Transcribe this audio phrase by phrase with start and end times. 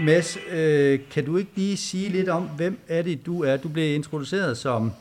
[0.00, 3.56] Mads, øh, kan du ikke lige sige lidt om, hvem er det, du er?
[3.56, 4.92] Du blev introduceret som,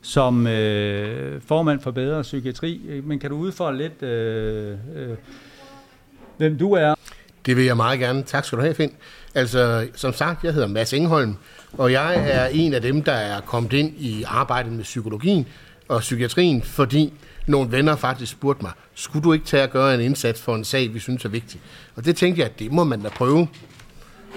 [0.00, 5.16] som øh, formand for Bedre Psykiatri, men kan du udfolde lidt, øh, øh,
[6.36, 6.94] hvem du er?
[7.46, 8.22] Det vil jeg meget gerne.
[8.22, 8.92] Tak skal du have, Finn.
[9.34, 11.34] Altså, som sagt, jeg hedder Mads Engholm,
[11.72, 15.46] og jeg er en af dem, der er kommet ind i arbejdet med psykologien
[15.88, 17.12] og psykiatrien, fordi
[17.46, 20.64] nogle venner faktisk spurgte mig, skulle du ikke tage at gøre en indsats for en
[20.64, 21.60] sag, vi synes er vigtig?
[21.96, 23.48] Og det tænkte jeg, at det må man da prøve.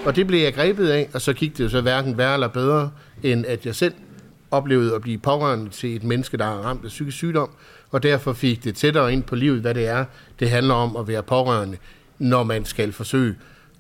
[0.06, 2.48] Og det blev jeg grebet af, og så gik det jo så hverken værre eller
[2.48, 2.92] bedre,
[3.24, 3.94] end at jeg selv
[4.52, 7.50] oplevede at blive pårørende til et menneske, der er ramt af psykisk sygdom,
[7.92, 10.06] og derfor fik det tættere ind på livet, hvad det er.
[10.40, 11.78] Det handler om at være pårørende,
[12.20, 13.36] når man skal forsøge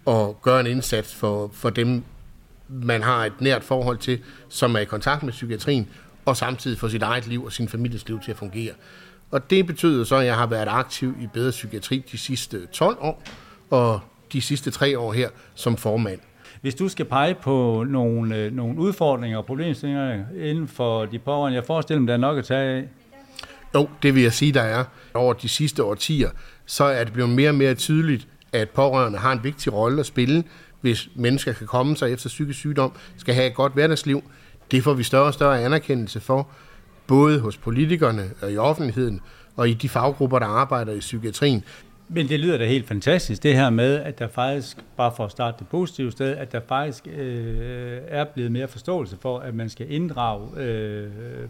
[0.07, 2.03] at gøre en indsats for, for dem,
[2.67, 4.19] man har et nært forhold til,
[4.49, 5.89] som er i kontakt med psykiatrien,
[6.25, 8.73] og samtidig få sit eget liv og sin families liv til at fungere.
[9.31, 12.97] Og det betyder så, at jeg har været aktiv i bedre psykiatri de sidste 12
[12.99, 13.23] år,
[13.69, 13.99] og
[14.33, 16.19] de sidste tre år her som formand.
[16.61, 21.55] Hvis du skal pege på nogle, øh, nogle udfordringer og problemstillinger inden for de pårørende,
[21.55, 22.87] jeg forestiller mig, der er nok at tage af.
[23.75, 24.83] Jo, det vil jeg sige, der er.
[25.13, 26.29] Over de sidste årtier,
[26.65, 30.05] så er det blevet mere og mere tydeligt, at pårørende har en vigtig rolle at
[30.05, 30.43] spille,
[30.81, 34.23] hvis mennesker kan komme sig efter psykisk sygdom, skal have et godt hverdagsliv.
[34.71, 36.47] Det får vi større og større anerkendelse for,
[37.07, 39.21] både hos politikerne og i offentligheden,
[39.55, 41.63] og i de faggrupper, der arbejder i psykiatrien.
[42.13, 45.31] Men det lyder da helt fantastisk, det her med, at der faktisk, bare for at
[45.31, 49.69] starte det positive sted, at der faktisk øh, er blevet mere forståelse for, at man
[49.69, 51.09] skal inddrage øh,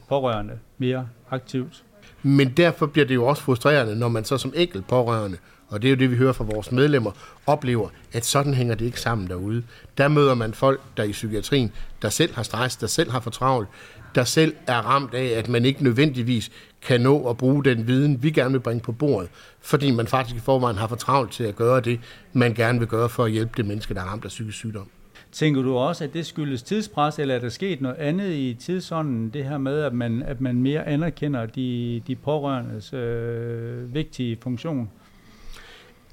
[0.09, 1.83] pårørende mere aktivt.
[2.23, 5.87] Men derfor bliver det jo også frustrerende, når man så som enkelt pårørende, og det
[5.87, 7.11] er jo det, vi hører fra vores medlemmer,
[7.45, 9.63] oplever, at sådan hænger det ikke sammen derude.
[9.97, 13.29] Der møder man folk, der i psykiatrien, der selv har stress, der selv har for
[13.29, 13.67] travlt,
[14.15, 18.23] der selv er ramt af, at man ikke nødvendigvis kan nå at bruge den viden,
[18.23, 19.29] vi gerne vil bringe på bordet,
[19.61, 21.99] fordi man faktisk i forvejen har for travlt til at gøre det,
[22.33, 24.89] man gerne vil gøre for at hjælpe det menneske, der er ramt af psykisk sygdom.
[25.31, 29.29] Tænker du også, at det skyldes tidspres, eller er der sket noget andet i tidsånden,
[29.29, 34.89] det her med, at man, at man mere anerkender de, de pårørendes øh, vigtige funktion?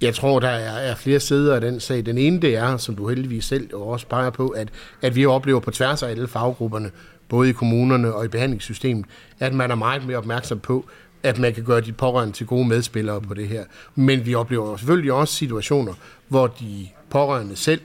[0.03, 2.07] Jeg tror, der er, er flere sider af den sag.
[2.07, 4.69] Den ene, det er, som du heldigvis selv også peger på, at,
[5.03, 6.91] at vi oplever på tværs af alle faggrupperne,
[7.28, 9.07] både i kommunerne og i behandlingssystemet,
[9.39, 10.87] at man er meget mere opmærksom på,
[11.23, 13.65] at man kan gøre de pårørende til gode medspillere på det her.
[13.95, 15.95] Men vi oplever selvfølgelig også situationer,
[16.28, 17.81] hvor de pårørende selv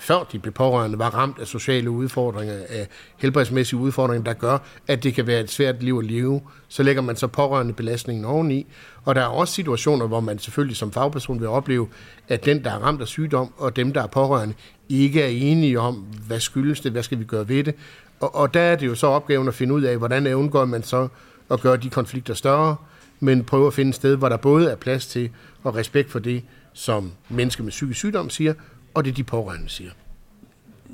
[0.00, 5.02] før de blev pårørende, var ramt af sociale udfordringer, af helbredsmæssige udfordringer, der gør, at
[5.02, 6.40] det kan være et svært liv at leve.
[6.68, 8.66] Så lægger man så pårørende belastningen oveni.
[9.04, 11.88] Og der er også situationer, hvor man selvfølgelig som fagperson vil opleve,
[12.28, 14.54] at den, der er ramt af sygdom, og dem, der er pårørende,
[14.88, 15.94] ikke er enige om,
[16.26, 17.74] hvad skyldes det, hvad skal vi gøre ved det.
[18.20, 20.82] Og, og der er det jo så opgaven at finde ud af, hvordan undgår man
[20.82, 21.08] så
[21.50, 22.76] at gøre de konflikter større,
[23.20, 25.30] men prøve at finde et sted, hvor der både er plads til
[25.64, 28.54] og respekt for det, som mennesker med psykisk sygdom siger,
[28.94, 29.90] og det de pårørende siger.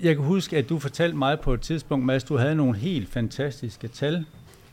[0.02, 3.08] Jeg kan huske, at du fortalte mig på et tidspunkt, at du havde nogle helt
[3.08, 4.24] fantastiske tal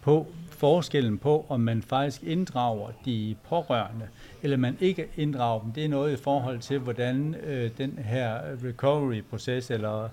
[0.02, 4.08] på forskellen på, om man faktisk inddrager de pårørende
[4.44, 8.38] eller man ikke inddrager dem, det er noget i forhold til, hvordan øh, den her
[8.64, 10.10] recovery-proces eller,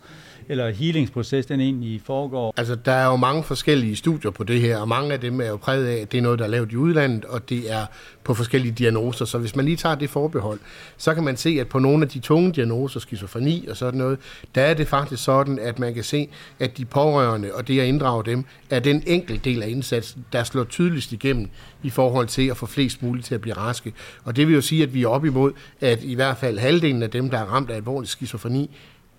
[0.49, 2.55] eller healingsproces, den egentlig foregår.
[2.57, 5.47] Altså, der er jo mange forskellige studier på det her, og mange af dem er
[5.47, 7.87] jo præget af, at det er noget, der er lavet i udlandet, og det er
[8.25, 9.25] på forskellige diagnoser.
[9.25, 10.61] Så hvis man lige tager det forbehold,
[10.97, 14.19] så kan man se, at på nogle af de tunge diagnoser, skizofreni og sådan noget,
[14.55, 17.87] der er det faktisk sådan, at man kan se, at de pårørende og det at
[17.87, 21.49] inddrage dem, er den enkelte del af indsatsen, der slår tydeligst igennem
[21.83, 23.93] i forhold til at få flest muligt til at blive raske.
[24.25, 27.03] Og det vil jo sige, at vi er op imod, at i hvert fald halvdelen
[27.03, 28.71] af dem, der er ramt af alvorlig skizofreni,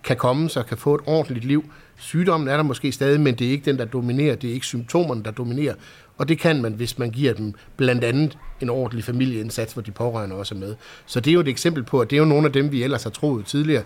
[0.03, 1.65] kan komme sig, kan få et ordentligt liv.
[1.97, 4.35] Sygdommen er der måske stadig, men det er ikke den, der dominerer.
[4.35, 5.73] Det er ikke symptomerne, der dominerer.
[6.17, 9.91] Og det kan man, hvis man giver dem blandt andet en ordentlig familieindsats, hvor de
[9.91, 10.75] pårørende også er med.
[11.05, 12.83] Så det er jo et eksempel på, at det er jo nogle af dem, vi
[12.83, 13.83] ellers har troet tidligere.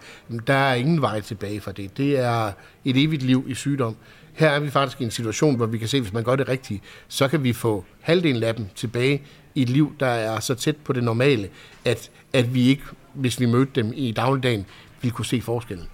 [0.48, 1.98] Der er ingen vej tilbage for det.
[1.98, 2.52] Det er
[2.86, 3.96] et evigt liv i sygdom.
[4.34, 6.36] Her er vi faktisk i en situation, hvor vi kan se, at hvis man gør
[6.36, 9.22] det rigtigt, så kan vi få halvdelen af dem tilbage
[9.56, 11.50] et liv, der er så tæt på det normale,
[11.86, 14.66] at, at vi ikke, hvis vi mødte dem i dagligdagen,
[15.02, 15.88] ville kunne se forskellen.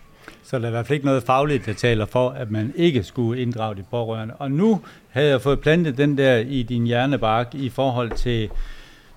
[0.44, 3.04] Så der er i hvert fald ikke noget fagligt, der taler for, at man ikke
[3.04, 4.34] skulle inddrage de pårørende.
[4.36, 8.50] Og nu havde jeg fået plantet den der i din hjernebark i forhold til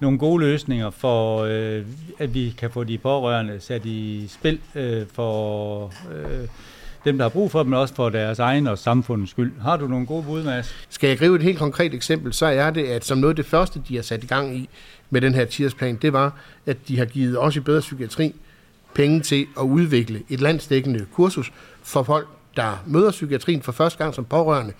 [0.00, 1.82] nogle gode løsninger for, øh,
[2.18, 6.48] at vi kan få de pårørende sat i spil øh, for øh,
[7.04, 9.52] dem, der har brug for dem, også for deres egen og samfundets skyld.
[9.62, 10.74] Har du nogle gode bud, Mads?
[10.88, 13.46] Skal jeg gribe et helt konkret eksempel, så er det, at som noget af det
[13.46, 14.68] første, de har sat i gang i
[15.10, 18.34] med den her tidsplan, det var, at de har givet også i bedre psykiatri
[18.94, 21.52] penge til at udvikle et landsdækkende kursus
[21.82, 24.72] for folk, der møder psykiatrien for første gang som pårørende.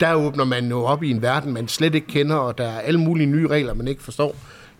[0.00, 2.80] Der åbner man jo op i en verden, man slet ikke kender, og der er
[2.80, 4.36] alle mulige nye regler, man ikke forstår.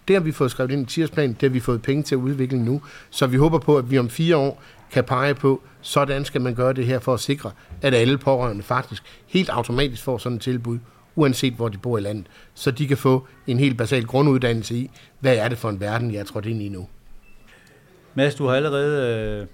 [0.09, 2.19] Det har vi fået skrevet ind i tidsplanen, det har vi fået penge til at
[2.19, 2.83] udvikle nu.
[3.11, 4.63] Så vi håber på, at vi om fire år
[4.93, 7.51] kan pege på, sådan skal man gøre det her for at sikre,
[7.83, 10.79] at alle pårørende faktisk helt automatisk får sådan et tilbud,
[11.17, 14.91] uanset hvor de bor i landet, så de kan få en helt basal grunduddannelse i,
[15.21, 16.89] hvad er det for en verden, jeg er trådt ind i nu.
[18.15, 19.47] Mads, du har allerede øh,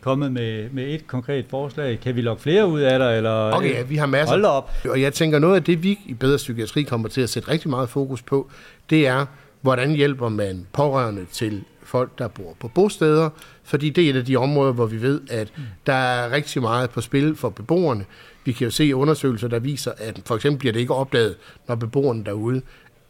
[0.00, 2.00] kommet med, med et konkret forslag.
[2.00, 3.16] Kan vi lokke flere ud af dig?
[3.16, 4.32] Eller, okay, ja, vi har masser.
[4.32, 4.70] Hold op.
[4.88, 7.70] Og jeg tænker, noget af det, vi i Bedre Psykiatri kommer til at sætte rigtig
[7.70, 8.50] meget fokus på,
[8.90, 9.26] det er,
[9.60, 13.30] hvordan hjælper man pårørende til folk, der bor på bosteder,
[13.64, 15.52] fordi det er et af de områder, hvor vi ved, at
[15.86, 18.04] der er rigtig meget på spil for beboerne.
[18.44, 21.36] Vi kan jo se undersøgelser, der viser, at for eksempel bliver det ikke opdaget,
[21.68, 22.62] når beboerne derude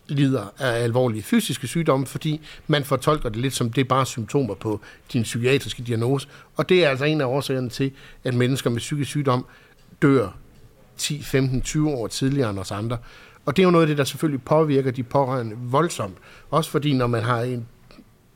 [0.09, 4.55] lider af alvorlige fysiske sygdomme, fordi man fortolker det lidt som, det er bare symptomer
[4.55, 4.81] på
[5.13, 6.29] din psykiatriske diagnose.
[6.57, 7.93] Og det er altså en af årsagerne til,
[8.25, 9.47] at mennesker med psykisk sygdom
[10.03, 10.29] dør
[10.97, 12.99] 10, 15, 20 år tidligere end os andre.
[13.47, 16.17] Og det er jo noget af det, der selvfølgelig påvirker de pårørende voldsomt.
[16.51, 17.67] Også fordi, når man har en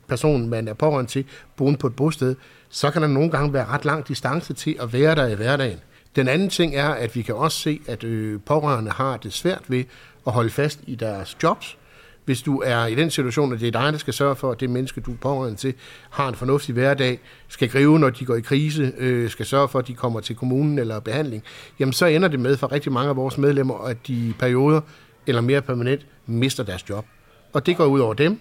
[0.07, 1.25] person, man er pårørende til,
[1.57, 2.35] boende på et bosted,
[2.69, 5.79] så kan der nogle gange være ret lang distance til at være der i hverdagen.
[6.15, 9.63] Den anden ting er, at vi kan også se, at øh, pårørende har det svært
[9.67, 9.83] ved
[10.27, 11.77] at holde fast i deres jobs.
[12.25, 14.59] Hvis du er i den situation, at det er dig, der skal sørge for, at
[14.59, 15.73] det menneske, du er pårørende til,
[16.09, 19.79] har en fornuftig hverdag, skal gribe, når de går i krise, øh, skal sørge for,
[19.79, 21.43] at de kommer til kommunen eller behandling,
[21.79, 24.81] jamen så ender det med for rigtig mange af vores medlemmer, at de i perioder
[25.27, 27.05] eller mere permanent mister deres job.
[27.53, 28.39] Og det går ud over dem,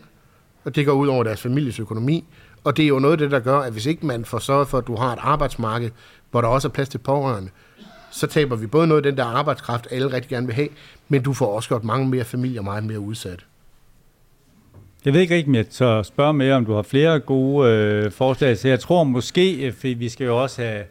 [0.65, 2.25] og det går ud over deres families økonomi,
[2.65, 4.69] og det er jo noget af det, der gør, at hvis ikke man får sørget
[4.69, 5.91] for, at du har et arbejdsmarked,
[6.31, 7.51] hvor der også er plads til pårørende,
[8.11, 10.69] så taber vi både noget af den der arbejdskraft, alle rigtig gerne vil have,
[11.09, 13.45] men du får også gjort mange mere familier meget mere udsat.
[15.05, 18.59] Jeg ved ikke rigtig, så spørger mere, om du har flere gode øh, forslag.
[18.59, 20.85] Så jeg tror måske, øh, for vi skal jo også have,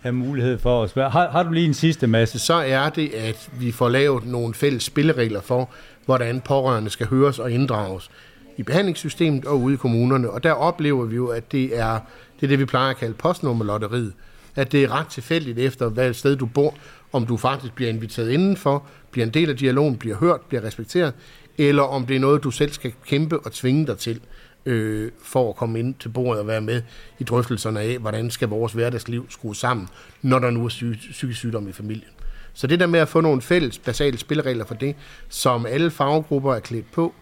[0.00, 1.10] have mulighed for at spørge.
[1.10, 2.38] Har, har du lige en sidste masse?
[2.38, 5.70] Så er det, at vi får lavet nogle fælles spilleregler for,
[6.04, 8.10] hvordan pårørende skal høres og inddrages
[8.56, 10.30] i behandlingssystemet og ude i kommunerne.
[10.30, 11.98] Og der oplever vi jo, at det er
[12.40, 14.12] det, er det vi plejer at kalde postnummerlotteriet.
[14.56, 16.74] At det er ret tilfældigt efter, hvad sted du bor,
[17.12, 21.14] om du faktisk bliver inviteret indenfor, bliver en del af dialogen, bliver hørt, bliver respekteret,
[21.58, 24.20] eller om det er noget, du selv skal kæmpe og tvinge dig til,
[24.66, 26.82] øh, for at komme ind til bordet og være med
[27.18, 29.88] i drøftelserne af, hvordan skal vores hverdagsliv skrues sammen,
[30.22, 32.10] når der nu er syg, psykisk sygdom i familien.
[32.54, 34.96] Så det der med at få nogle fælles basale spilleregler for det,
[35.28, 37.14] som alle faggrupper er klædt på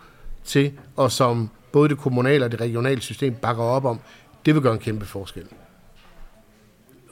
[0.44, 4.00] til, og som både det kommunale og det regionale system bakker op om,
[4.46, 5.46] det vil gøre en kæmpe forskel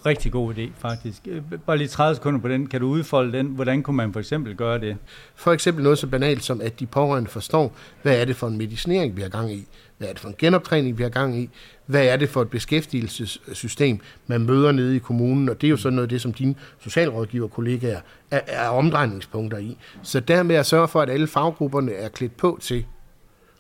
[0.07, 1.23] rigtig god idé, faktisk.
[1.27, 2.67] Øh, bare lige 30 sekunder på den.
[2.67, 3.47] Kan du udfolde den?
[3.47, 4.97] Hvordan kunne man for eksempel gøre det?
[5.35, 8.59] For eksempel noget så banalt som, at de pårørende forstår, hvad er det for en
[8.59, 9.67] medicinering, vi har gang i?
[9.99, 11.51] Hvad er det for en genoptræning, vi har gang i?
[11.87, 15.49] Hvad er det for et beskæftigelsessystem, man møder nede i kommunen?
[15.49, 19.77] Og det er jo sådan noget af det, som dine socialrådgiverkollegaer er, er omdrejningspunkter i.
[20.03, 22.85] Så dermed at sørge for, at alle faggrupperne er klædt på til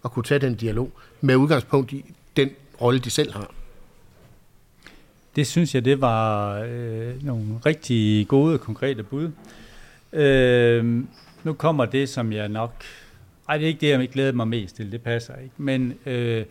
[0.05, 0.91] at kunne tage den dialog
[1.21, 2.05] med udgangspunkt i
[2.37, 2.50] den
[2.81, 3.50] rolle, de selv har.
[5.37, 9.31] Det synes jeg, det var øh, nogle rigtig gode, konkrete bud.
[10.12, 11.05] Øh,
[11.45, 12.85] nu kommer det, som jeg nok...
[13.49, 15.55] Ej, det er ikke det, jeg glæder mig mest til, det passer ikke.
[15.56, 16.44] Men øh,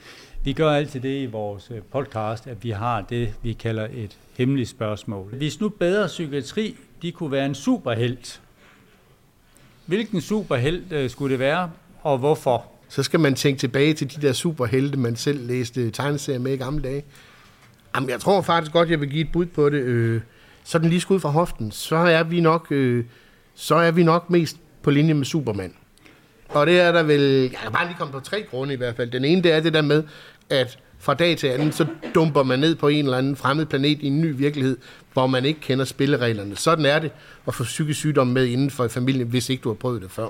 [0.44, 4.18] vi gør altid det i vores øh, podcast, at vi har det, vi kalder et
[4.38, 5.36] hemmeligt spørgsmål.
[5.36, 8.42] Hvis nu bedre psykiatri, de kunne være en superhelt,
[9.86, 11.72] hvilken superhelt øh, skulle det være,
[12.02, 12.66] og hvorfor?
[12.90, 16.58] Så skal man tænke tilbage til de der superhelte, man selv læste tegneserier med i
[16.58, 17.04] gamle dage.
[17.96, 19.78] Jamen, jeg tror faktisk godt, jeg vil give et bud på det.
[19.78, 20.22] Øh,
[20.64, 23.06] så den lige skud fra hoften, så er vi nok, øh,
[23.56, 25.74] så er vi nok mest på linje med Superman.
[26.50, 28.96] Og det er der vel, jeg kan bare lige komme på tre grunde i hvert
[28.96, 29.12] fald.
[29.12, 30.04] Den ene, det er det der med,
[30.50, 31.86] at fra dag til anden, så
[32.16, 34.78] dumper man ned på en eller anden fremmed planet i en ny virkelighed,
[35.14, 36.56] hvor man ikke kender spillereglerne.
[36.56, 37.12] Sådan er det
[37.48, 40.28] at få psykisk sygdom med inden for familien, hvis ikke du har prøvet det før.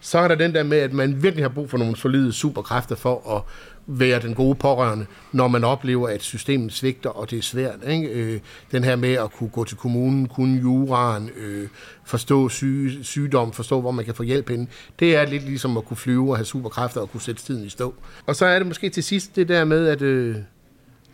[0.00, 2.96] Så er der den der med, at man virkelig har brug for nogle solide superkræfter
[2.96, 3.42] for at
[3.86, 7.76] være den gode pårørende, når man oplever, at systemet svigter, og det er svært.
[7.88, 8.08] Ikke?
[8.08, 8.40] Øh,
[8.72, 11.68] den her med at kunne gå til kommunen, kunne juraen, øh,
[12.04, 14.68] forstå syge, sygdom, forstå, hvor man kan få hjælp ind.
[14.98, 17.68] Det er lidt ligesom at kunne flyve og have superkræfter og kunne sætte tiden i
[17.68, 17.94] stå.
[18.26, 20.36] Og så er det måske til sidst det der med, at øh,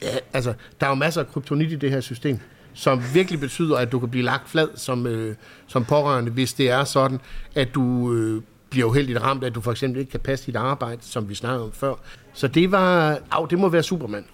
[0.02, 2.38] ja, altså, der er jo masser af kryptonit i det her system
[2.74, 5.36] som virkelig betyder, at du kan blive lagt flad som, øh,
[5.66, 7.20] som pårørende, hvis det er sådan,
[7.54, 11.02] at du øh, bliver uheldigt ramt, at du for eksempel ikke kan passe dit arbejde,
[11.02, 11.94] som vi snakkede om før.
[12.32, 14.24] Så det var, au, det må være Superman.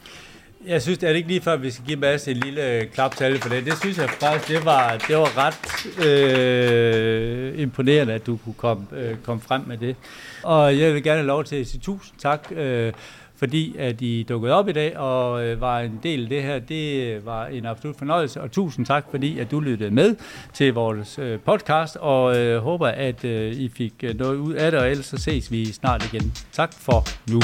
[0.66, 3.16] Jeg synes, det er ikke lige før, vi skal give Mads en lille øh, klap
[3.16, 3.64] til for det.
[3.64, 8.86] Det synes jeg faktisk, det var, det var ret øh, imponerende, at du kunne komme,
[8.92, 9.96] øh, komme frem med det.
[10.42, 12.92] Og jeg vil gerne have lov til at sige tusind tak, øh,
[13.36, 16.58] fordi at I dukkede op i dag og øh, var en del af det her.
[16.58, 20.16] Det var en absolut fornøjelse, og tusind tak, fordi at du lyttede med
[20.54, 24.70] til vores øh, podcast, og øh, håber, at øh, I fik øh, noget ud af
[24.70, 26.34] det, og ellers så ses vi snart igen.
[26.52, 27.40] Tak for nu.